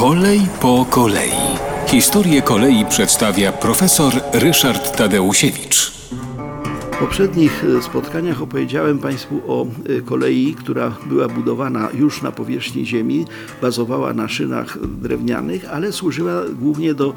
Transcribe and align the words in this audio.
Kolej 0.00 0.40
po 0.60 0.86
kolei. 0.90 1.32
Historię 1.86 2.42
kolei 2.42 2.86
przedstawia 2.86 3.52
profesor 3.52 4.12
Ryszard 4.32 4.96
Tadeusiewicz. 4.96 5.99
Poprzednich 7.00 7.64
e, 7.64 7.82
spotkaniach 7.82 8.42
opowiedziałem 8.42 8.98
Państwu 8.98 9.42
o 9.46 9.66
e, 9.66 10.00
kolei, 10.00 10.54
która 10.54 10.96
była 11.06 11.28
budowana 11.28 11.88
już 11.94 12.22
na 12.22 12.32
powierzchni 12.32 12.86
Ziemi, 12.86 13.24
bazowała 13.62 14.14
na 14.14 14.28
szynach 14.28 14.78
drewnianych, 14.86 15.70
ale 15.70 15.92
służyła 15.92 16.42
głównie 16.58 16.94
do, 16.94 17.08
e, 17.08 17.12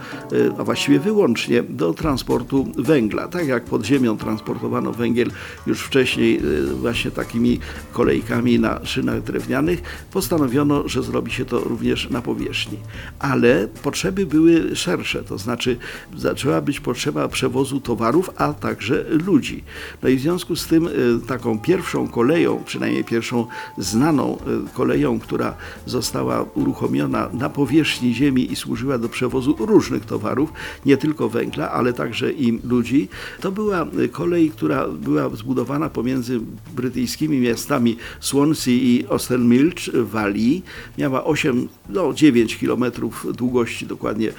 a 0.60 0.64
właściwie 0.64 1.00
wyłącznie 1.00 1.64
do 1.64 1.94
transportu 1.94 2.68
węgla. 2.78 3.28
Tak 3.28 3.48
jak 3.48 3.64
pod 3.64 3.86
ziemią 3.86 4.18
transportowano 4.18 4.92
węgiel 4.92 5.32
już 5.68 5.82
wcześniej 5.82 6.42
właśnie 6.74 7.12
takimi 7.12 7.60
kolejkami 7.92 8.60
na 8.60 8.86
szynach 8.86 9.22
drewnianych, 9.22 9.82
postanowiono, 10.12 10.88
że 10.88 11.04
zrobi 11.04 11.32
się 11.32 11.46
to 11.46 11.60
również 11.60 12.10
na 12.10 12.22
powierzchni. 12.22 12.78
Ale 13.20 13.68
potrzeby 13.84 14.26
były 14.26 14.76
szersze, 14.76 15.24
to 15.24 15.38
znaczy 15.38 15.78
zaczęła 16.18 16.62
być 16.62 16.80
potrzeba 16.80 17.28
przewozu 17.28 17.80
towarów, 17.80 18.30
a 18.36 18.54
także 18.54 19.06
ludzi. 19.26 19.64
No 20.04 20.10
i 20.10 20.16
w 20.16 20.22
związku 20.22 20.56
z 20.56 20.68
tym 20.68 20.88
y, 20.88 20.92
taką 21.28 21.60
pierwszą 21.60 22.08
koleją, 22.08 22.64
przynajmniej 22.66 23.04
pierwszą 23.04 23.48
znaną 23.78 24.38
y, 24.68 24.74
koleją, 24.74 25.20
która 25.20 25.56
została 25.86 26.46
uruchomiona 26.56 27.30
na 27.34 27.50
powierzchni 27.50 28.14
Ziemi 28.14 28.52
i 28.52 28.56
służyła 28.56 28.98
do 28.98 29.10
przewozu 29.10 29.56
różnych 29.60 30.06
towarów, 30.06 30.54
nie 30.86 30.98
tylko 30.98 31.30
węgla, 31.30 31.72
ale 31.72 31.94
także 31.94 32.32
i 32.32 32.60
ludzi, 32.64 33.08
to 33.42 33.52
była 33.52 33.86
y, 34.00 34.10
kolej, 34.10 34.50
która 34.50 34.88
była 34.88 35.30
zbudowana 35.30 35.90
pomiędzy 35.90 36.40
brytyjskimi 36.76 37.40
miastami 37.40 37.98
Swansea 38.20 38.74
i 38.74 39.06
Austermilch 39.10 39.80
w 39.94 40.10
Walii. 40.10 40.64
Miała 40.98 41.24
8, 41.24 41.68
no 41.90 42.14
9 42.14 42.58
kilometrów 42.58 43.28
długości, 43.36 43.86
dokładnie 43.86 44.34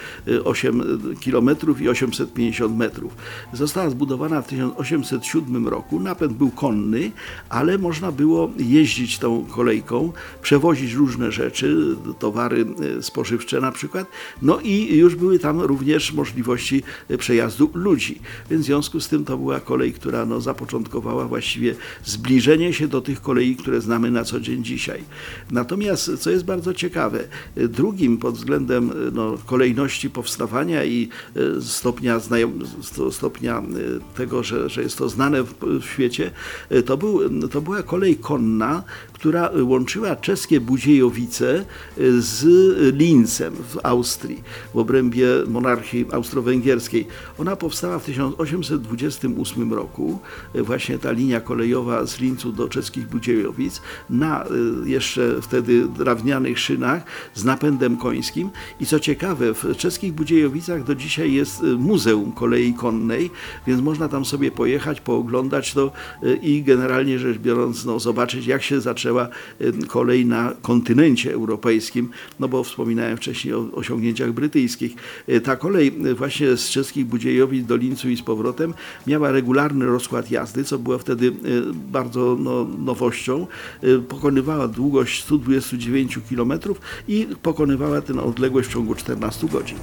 8 0.45 0.83
kilometrów 1.21 1.81
i 1.81 1.89
850 1.89 2.77
metrów. 2.77 3.17
Została 3.53 3.91
zbudowana 3.91 4.43
w 4.43 4.47
1800 4.49 5.24
1907 5.25 5.69
roku. 5.69 6.01
Napęd 6.01 6.33
był 6.33 6.51
konny, 6.51 7.11
ale 7.49 7.79
można 7.79 8.13
było 8.13 8.51
jeździć 8.59 9.19
tą 9.19 9.45
kolejką, 9.45 10.13
przewozić 10.43 10.93
różne 10.93 11.33
rzeczy, 11.33 11.97
towary 12.19 12.67
e, 12.99 13.03
spożywcze 13.03 13.61
na 13.61 13.73
przykład. 13.73 14.07
No 14.43 14.61
i 14.61 14.97
już 14.97 15.15
były 15.15 15.39
tam 15.39 15.61
również 15.61 16.13
możliwości 16.13 16.83
e, 17.09 17.19
przejazdu 17.19 17.71
ludzi. 17.75 18.21
Więc 18.51 18.63
w 18.63 18.67
związku 18.67 19.01
z 19.01 19.09
tym 19.09 19.25
to 19.25 19.39
była 19.39 19.61
kolej, 19.61 19.93
która 19.93 20.27
no, 20.27 20.41
zapoczątkowała 20.41 21.29
właściwie 21.29 21.75
zbliżenie 22.05 22.73
się 22.73 22.89
do 22.89 23.01
tych 23.01 23.21
kolei, 23.23 23.57
które 23.57 23.81
znamy 23.81 24.11
na 24.11 24.25
co 24.25 24.41
dzień 24.41 24.65
dzisiaj. 24.65 25.05
Natomiast, 25.51 26.11
co 26.19 26.31
jest 26.31 26.45
bardzo 26.45 26.75
ciekawe, 26.75 27.25
e, 27.57 27.69
drugim 27.69 28.19
pod 28.19 28.35
względem 28.35 28.93
no, 29.13 29.39
kolejności 29.47 30.11
powstawania 30.11 30.85
i 30.85 31.09
stopnia, 31.61 32.21
stopnia 33.11 33.63
tego, 34.17 34.43
że, 34.43 34.69
że 34.69 34.83
jest 34.83 34.99
to 34.99 35.09
znane 35.15 35.43
w, 35.43 35.55
w 35.61 35.85
świecie, 35.85 36.31
e, 36.71 36.83
to, 36.83 36.97
był, 36.97 37.49
to 37.49 37.61
była 37.61 37.83
kolej 37.83 38.17
konna, 38.17 38.83
która 39.25 39.51
łączyła 39.63 40.17
czeskie 40.17 40.61
Budziejowice 40.61 41.59
e, 41.59 41.65
z 42.19 42.45
Linzem 42.97 43.55
w 43.55 43.79
Austrii, 43.83 44.43
w 44.75 44.79
obrębie 44.79 45.27
monarchii 45.47 46.07
austro-węgierskiej. 46.13 47.07
Ona 47.39 47.57
powstała 47.57 47.99
w 47.99 48.05
1828 48.05 49.73
roku, 49.73 50.19
e, 50.55 50.63
właśnie 50.63 50.99
ta 50.99 51.13
linia 51.13 51.41
kolejowa 51.41 52.07
z 52.07 52.21
Lincu 52.21 52.53
do 52.53 52.69
czeskich 52.69 53.09
Budziejowic, 53.09 53.81
na 54.11 54.45
jeszcze 54.85 55.43
wtedy 55.43 55.89
drewnianych 55.89 56.59
szynach 56.59 57.03
z 57.35 57.45
napędem 57.45 57.97
końskim. 57.97 58.51
I 58.81 58.87
co 58.87 59.01
ciekawe, 59.01 59.55
w 59.55 59.77
czeskich 59.77 60.13
Budziejowicach 60.13 60.85
do 60.85 60.95
dzisiaj 60.95 61.33
jest 61.33 61.63
muzeum 61.63 62.33
kolei 62.33 62.75
konnej, 62.75 63.31
więc 63.67 63.83
można 63.83 64.09
tam 64.09 64.25
sobie 64.25 64.51
pojechać, 64.51 65.01
pooglądać 65.01 65.75
to 65.75 65.93
i 66.43 66.63
generalnie 66.63 67.19
rzecz 67.19 67.39
biorąc 67.39 67.85
no, 67.85 68.01
zobaczyć 68.01 68.47
jak 68.47 68.63
się 68.63 68.81
zaczęła 68.81 69.14
y, 69.61 69.87
kolej 69.87 70.27
na 70.27 70.53
kontynencie 70.63 71.33
europejskim, 71.33 72.09
no 72.41 72.49
bo 72.49 72.65
wspominałem 72.65 73.17
wcześniej 73.17 73.55
o 73.55 73.69
osiągnięciach 73.73 74.33
brytyjskich. 74.33 74.95
Y, 75.29 75.41
ta 75.41 75.57
kolej 75.57 75.93
właśnie 76.15 76.57
z 76.57 76.69
czeskich 76.69 77.07
Budziejowic 77.07 77.67
do 77.67 77.77
Lincu 77.77 78.09
i 78.09 78.17
z 78.17 78.23
powrotem 78.23 78.75
miała 79.07 79.33
regularny 79.33 79.87
rozkład 79.87 80.31
jazdy, 80.31 80.65
co 80.65 80.79
było 80.79 80.99
wtedy 80.99 81.33
bardzo 81.75 82.37
no, 82.41 82.67
nowością. 82.79 83.47
Pokonywała 84.09 84.69
długość 84.69 85.23
129 85.25 86.19
km 86.31 86.53
i 87.09 87.27
pokonywała 87.43 88.01
tę 88.01 88.23
odległość 88.23 88.69
w 88.69 88.73
ciągu 88.73 88.95
14 88.95 89.49
godzin. 89.49 89.79